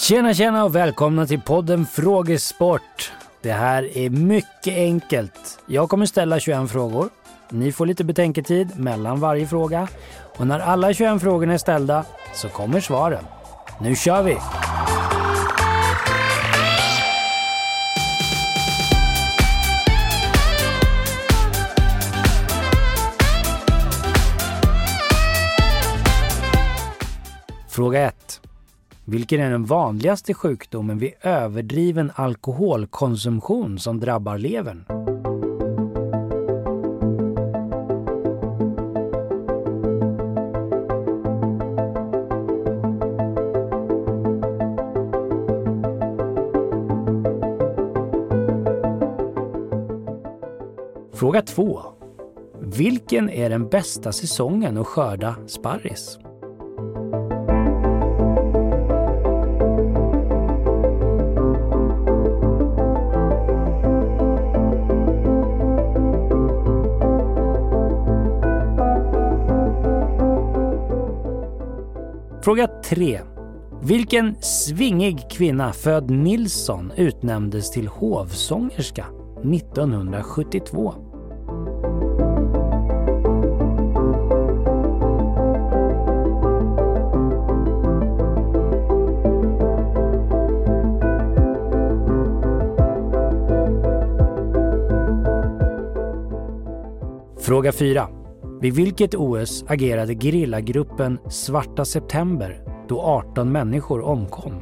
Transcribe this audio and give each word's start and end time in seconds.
Tjena 0.00 0.34
tjena 0.34 0.64
och 0.64 0.74
välkomna 0.74 1.26
till 1.26 1.40
podden 1.40 1.86
Frågesport. 1.86 3.12
Det 3.42 3.52
här 3.52 3.96
är 3.98 4.10
mycket 4.10 4.76
enkelt. 4.76 5.58
Jag 5.66 5.88
kommer 5.88 6.06
ställa 6.06 6.40
21 6.40 6.70
frågor. 6.70 7.08
Ni 7.50 7.72
får 7.72 7.86
lite 7.86 8.04
betänketid 8.04 8.78
mellan 8.78 9.20
varje 9.20 9.46
fråga. 9.46 9.88
Och 10.36 10.46
när 10.46 10.58
alla 10.60 10.94
21 10.94 11.22
frågorna 11.22 11.54
är 11.54 11.58
ställda 11.58 12.04
så 12.34 12.48
kommer 12.48 12.80
svaren. 12.80 13.24
Nu 13.80 13.96
kör 13.96 14.22
vi! 14.22 14.36
Fråga 27.68 28.00
1. 28.08 28.40
Vilken 29.04 29.40
är 29.40 29.50
den 29.50 29.64
vanligaste 29.64 30.34
sjukdomen 30.34 30.98
vid 30.98 31.12
överdriven 31.20 32.12
alkoholkonsumtion 32.14 33.78
som 33.78 34.00
drabbar 34.00 34.38
levern? 34.38 34.84
Fråga 51.20 51.42
2. 51.42 51.80
Vilken 52.60 53.30
är 53.30 53.50
den 53.50 53.68
bästa 53.68 54.12
säsongen 54.12 54.78
att 54.78 54.86
skörda 54.86 55.36
sparris? 55.46 56.19
Fråga 72.42 72.66
3. 72.84 73.20
Vilken 73.82 74.36
svingig 74.42 75.30
kvinna 75.30 75.72
född 75.72 76.10
Nilsson 76.10 76.92
utnämndes 76.96 77.70
till 77.70 77.88
hovsångerska 77.88 79.06
1972? 79.44 80.94
Fråga 97.38 97.72
4. 97.72 98.19
Vid 98.62 98.74
vilket 98.74 99.14
OS 99.14 99.64
agerade 99.68 100.14
gerillagruppen 100.14 101.18
Svarta 101.28 101.84
September 101.84 102.64
då 102.88 103.00
18 103.00 103.52
människor 103.52 104.00
omkom? 104.00 104.52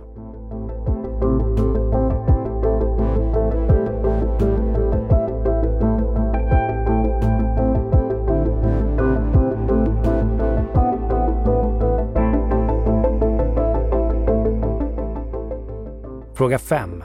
Fråga 16.34 16.58
5. 16.58 17.02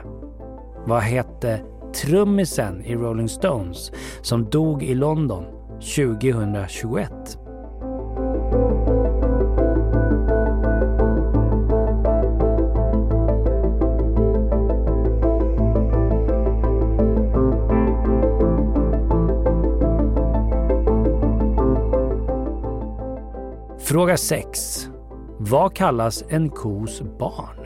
Vad 0.86 1.02
hette 1.02 1.62
trummisen 1.96 2.86
i 2.86 2.96
Rolling 2.96 3.30
Stones 3.30 3.92
som 4.22 4.50
dog 4.50 4.84
i 4.84 4.96
London 4.96 5.63
2021? 5.84 7.38
Fråga 23.80 24.18
6. 24.18 24.88
Vad 25.38 25.76
kallas 25.76 26.24
en 26.30 26.50
kos 26.50 27.02
barn? 27.02 27.63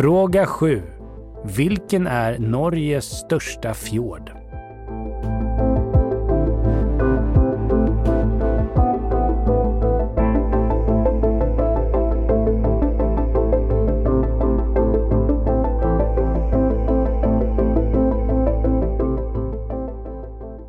Fråga 0.00 0.46
7. 0.46 0.82
Vilken 1.44 2.06
är 2.06 2.38
Norges 2.38 3.04
största 3.04 3.74
fjord? 3.74 4.30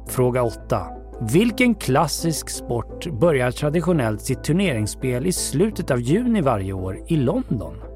Fråga 0.07 0.43
8. 0.43 0.87
Vilken 1.33 1.75
klassisk 1.75 2.49
sport 2.49 3.07
börjar 3.07 3.51
traditionellt 3.51 4.21
sitt 4.21 4.43
turneringsspel 4.43 5.25
i 5.25 5.31
slutet 5.31 5.91
av 5.91 6.01
juni 6.01 6.41
varje 6.41 6.73
år 6.73 6.99
i 7.07 7.15
London? 7.15 7.90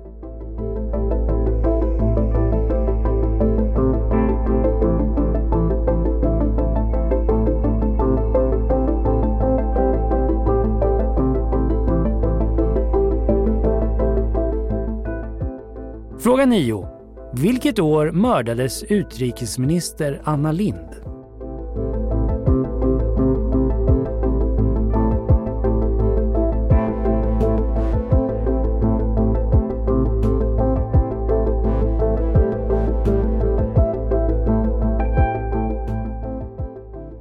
Fråga 16.35 16.46
9. 16.46 16.88
Vilket 17.34 17.79
år 17.79 18.12
mördades 18.12 18.84
utrikesminister 18.84 20.22
Anna 20.23 20.51
Lindh? 20.51 20.79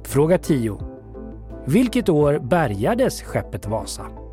Fråga 0.03 0.37
10. 0.37 0.79
Vilket 1.65 2.09
år 2.09 2.39
bärgades 2.39 3.21
skeppet 3.21 3.67
Vasa? 3.67 4.24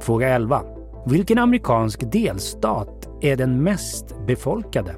Fråga 0.00 0.28
11. 0.28 0.62
Vilken 1.06 1.38
amerikansk 1.38 2.12
delstat 2.12 3.08
är 3.20 3.36
den 3.36 3.62
mest 3.62 4.26
befolkade? 4.26 4.94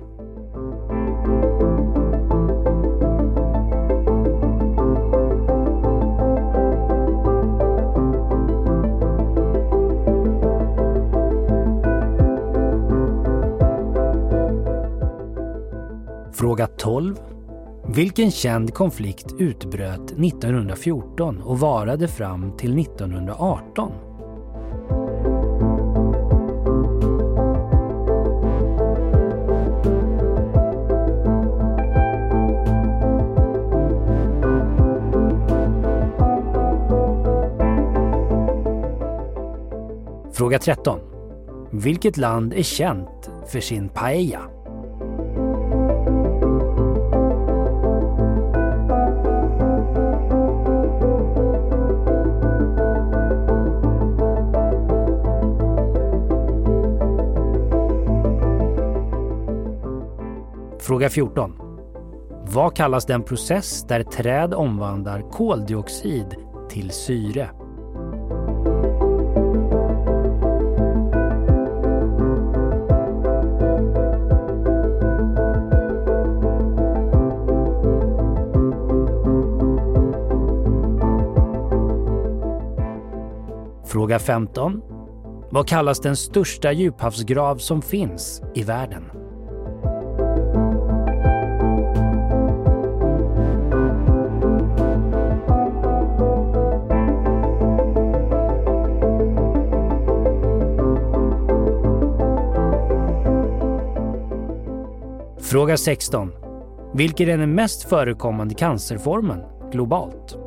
Fråga 16.32 16.66
12. 16.66 17.16
Vilken 17.94 18.30
känd 18.30 18.74
konflikt 18.74 19.34
utbröt 19.38 20.10
1914 20.10 21.42
och 21.42 21.58
varade 21.58 22.08
fram 22.08 22.56
till 22.56 22.78
1918? 22.78 23.92
Fråga 40.42 40.58
13. 40.58 41.00
Vilket 41.70 42.16
land 42.16 42.54
är 42.54 42.62
känt 42.62 43.30
för 43.46 43.60
sin 43.60 43.88
paella? 43.88 44.40
Fråga 60.80 61.10
14. 61.10 61.52
Vad 62.46 62.76
kallas 62.76 63.06
den 63.06 63.22
process 63.22 63.82
där 63.88 64.02
träd 64.02 64.54
omvandlar 64.54 65.30
koldioxid 65.30 66.36
till 66.68 66.90
syre? 66.90 67.61
Fråga 83.92 84.18
15. 84.18 84.82
Vad 85.50 85.68
kallas 85.68 86.00
den 86.00 86.16
största 86.16 86.72
djuphavsgrav 86.72 87.56
som 87.56 87.82
finns 87.82 88.42
i 88.54 88.62
världen? 88.62 89.04
Fråga 105.40 105.76
16. 105.76 106.32
Vilken 106.94 107.28
är 107.28 107.38
den 107.38 107.54
mest 107.54 107.82
förekommande 107.82 108.54
cancerformen 108.54 109.40
globalt? 109.72 110.41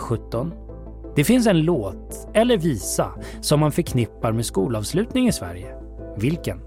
Fråga 0.00 0.20
17. 0.22 0.52
Det 1.16 1.24
finns 1.24 1.46
en 1.46 1.60
låt 1.62 2.28
eller 2.34 2.56
visa 2.56 3.10
som 3.40 3.60
man 3.60 3.72
förknippar 3.72 4.32
med 4.32 4.46
skolavslutning 4.46 5.28
i 5.28 5.32
Sverige. 5.32 5.74
Vilken? 6.16 6.60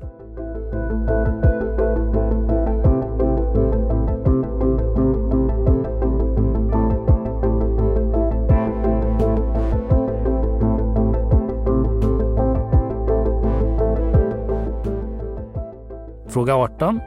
Fråga 16.30 16.56
18. 16.56 17.00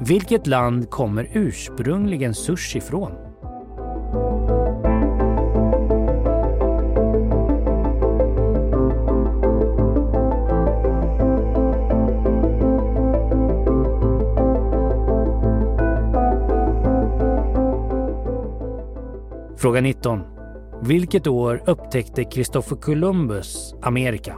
Vilket 0.00 0.46
land 0.46 0.90
kommer 0.90 1.30
ursprungligen 1.32 2.34
sushi 2.34 2.78
ifrån? 2.78 3.25
Fråga 19.66 19.80
19. 19.80 20.20
Vilket 20.82 21.26
år 21.26 21.62
upptäckte 21.66 22.24
Christopher 22.24 22.76
Columbus 22.76 23.74
Amerika? 23.82 24.36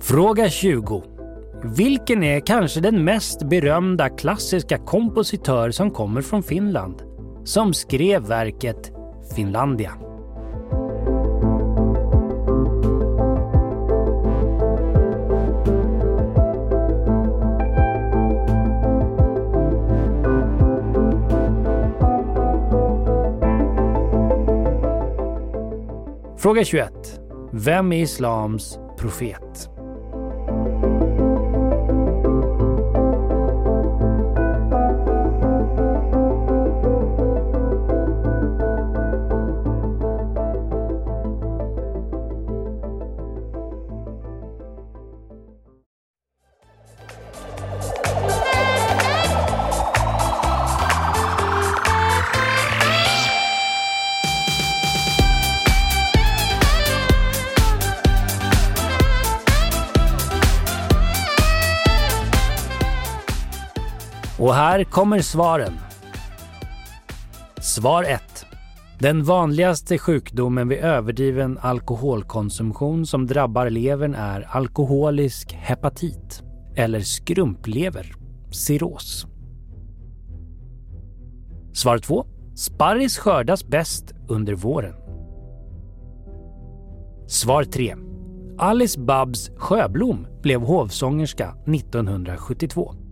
Fråga 0.00 0.48
20. 0.48 1.02
Vilken 1.76 2.22
är 2.22 2.40
kanske 2.40 2.80
den 2.80 3.04
mest 3.04 3.42
berömda 3.42 4.08
klassiska 4.08 4.78
kompositör 4.78 5.70
som 5.70 5.90
kommer 5.90 6.22
från 6.22 6.42
Finland? 6.42 7.13
Som 7.44 7.74
skrev 7.74 8.22
verket 8.22 8.92
Finlandia. 9.36 9.92
Fråga 26.38 26.64
21. 26.64 27.20
Vem 27.52 27.92
är 27.92 28.02
islams 28.02 28.78
profet? 28.98 29.73
Och 64.44 64.54
här 64.54 64.84
kommer 64.84 65.20
svaren. 65.20 65.72
Svar 67.60 68.04
1. 68.04 68.22
Den 68.98 69.24
vanligaste 69.24 69.98
sjukdomen 69.98 70.68
vid 70.68 70.78
överdriven 70.78 71.58
alkoholkonsumtion 71.62 73.06
som 73.06 73.26
drabbar 73.26 73.70
levern 73.70 74.14
är 74.14 74.40
alkoholisk 74.40 75.52
hepatit 75.52 76.42
eller 76.76 77.00
skrumplever, 77.00 78.14
cirros. 78.50 79.26
Svar 81.72 81.98
2. 81.98 82.26
Sparris 82.54 83.18
skördas 83.18 83.64
bäst 83.64 84.12
under 84.28 84.54
våren. 84.54 84.94
Svar 87.26 87.64
3. 87.64 87.96
Alice 88.58 89.00
Babs 89.00 89.50
Sjöblom 89.56 90.26
blev 90.42 90.60
hovsångerska 90.60 91.54
1972. 91.66 93.03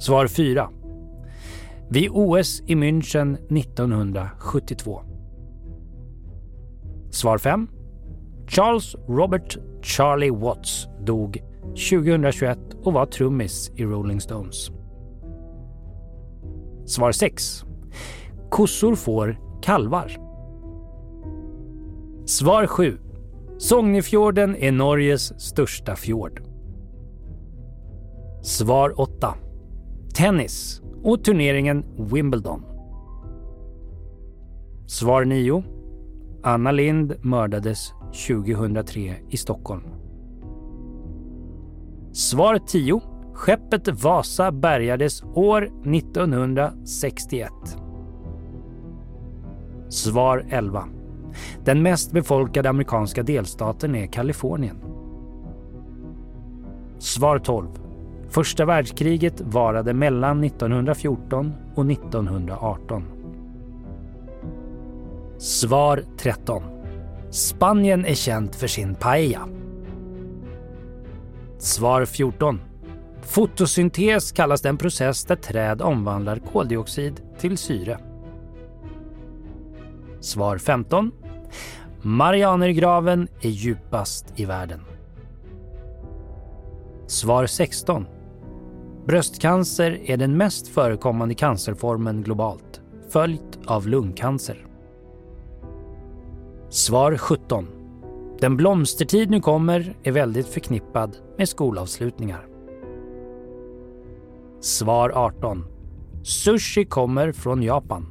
Svar 0.00 0.26
4. 0.26 0.68
Vid 1.88 2.10
OS 2.10 2.62
i 2.66 2.74
München 2.74 3.34
1972. 3.34 5.00
Svar 7.10 7.38
5. 7.38 7.68
Charles 8.46 8.96
Robert 9.08 9.58
Charlie 9.82 10.30
Watts 10.30 10.88
dog 11.06 11.42
2021 11.62 12.58
och 12.82 12.92
var 12.92 13.06
trummis 13.06 13.70
i 13.76 13.84
Rolling 13.84 14.20
Stones. 14.20 14.70
Svar 16.86 17.12
6. 17.12 17.64
Kossor 18.50 18.94
får 18.94 19.38
kalvar. 19.62 20.16
Svar 22.26 22.66
7. 22.66 22.98
Sognefjorden 23.58 24.56
är 24.56 24.72
Norges 24.72 25.40
största 25.40 25.96
fjord. 25.96 26.42
Svar 28.42 29.00
8 29.00 29.34
tennis 30.14 30.82
och 31.02 31.24
turneringen 31.24 31.84
Wimbledon. 32.12 32.62
Svar 34.86 35.24
9. 35.24 35.64
Anna 36.42 36.72
Lind 36.72 37.14
mördades 37.22 37.92
2003 38.28 39.14
i 39.28 39.36
Stockholm. 39.36 39.82
Svar 42.12 42.58
10. 42.66 43.00
Skeppet 43.34 44.02
Vasa 44.02 44.52
bärgades 44.52 45.22
år 45.22 45.62
1961. 45.64 47.50
Svar 49.88 50.46
11. 50.50 50.84
Den 51.64 51.82
mest 51.82 52.12
befolkade 52.12 52.68
amerikanska 52.68 53.22
delstaten 53.22 53.94
är 53.94 54.06
Kalifornien. 54.06 54.76
Svar 56.98 57.38
12. 57.38 57.68
Första 58.30 58.64
världskriget 58.64 59.40
varade 59.40 59.94
mellan 59.94 60.44
1914 60.44 61.54
och 61.74 61.90
1918. 61.90 63.04
Svar 65.38 66.04
13. 66.18 66.62
Spanien 67.30 68.04
är 68.04 68.14
känt 68.14 68.56
för 68.56 68.66
sin 68.66 68.94
paella. 68.94 69.48
Svar 71.58 72.04
14. 72.04 72.60
Fotosyntes 73.22 74.32
kallas 74.32 74.60
den 74.60 74.76
process 74.76 75.24
där 75.24 75.36
träd 75.36 75.82
omvandlar 75.82 76.38
koldioxid 76.52 77.20
till 77.38 77.58
syre. 77.58 77.98
Svar 80.20 80.58
15. 80.58 81.12
Marianergraven 82.02 83.28
är 83.40 83.48
djupast 83.48 84.32
i 84.36 84.44
världen. 84.44 84.80
Svar 87.06 87.46
16. 87.46 88.06
Bröstcancer 89.10 90.00
är 90.04 90.16
den 90.16 90.36
mest 90.36 90.68
förekommande 90.68 91.34
cancerformen 91.34 92.22
globalt, 92.22 92.80
följt 93.08 93.58
av 93.66 93.88
lungcancer. 93.88 94.66
Svar 96.68 97.16
17. 97.16 97.66
Den 98.40 98.56
blomstertid 98.56 99.30
nu 99.30 99.40
kommer 99.40 99.96
är 100.02 100.12
väldigt 100.12 100.46
förknippad 100.46 101.16
med 101.38 101.48
skolavslutningar. 101.48 102.46
Svar 104.60 105.12
18. 105.14 105.64
Sushi 106.22 106.84
kommer 106.84 107.32
från 107.32 107.62
Japan. 107.62 108.06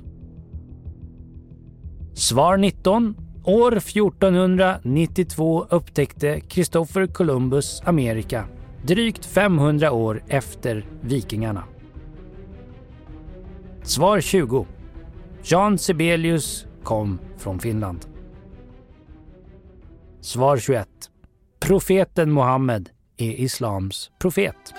Svar 2.13 2.57
19. 2.57 3.15
År 3.43 3.77
1492 3.77 5.65
upptäckte 5.69 6.39
Kristoffer 6.39 7.07
Columbus 7.07 7.81
Amerika, 7.85 8.45
drygt 8.83 9.25
500 9.25 9.91
år 9.91 10.23
efter 10.27 10.85
vikingarna. 11.01 11.63
Svar 13.83 14.21
20. 14.21 14.65
Jan 15.43 15.77
Sibelius 15.77 16.65
kom 16.83 17.19
från 17.37 17.59
Finland. 17.59 18.05
Svar 20.21 20.57
21. 20.57 20.87
Profeten 21.59 22.33
Muhammed 22.33 22.89
är 23.17 23.31
islams 23.31 24.11
profet. 24.19 24.73